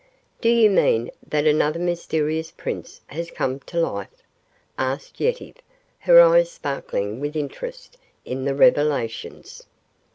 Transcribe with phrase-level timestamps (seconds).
[0.41, 4.23] "Do you mean that another mysterious prince has come to life?"
[4.75, 5.57] asked Yetive,
[5.99, 9.61] her eyes sparkling with interest in the revelations.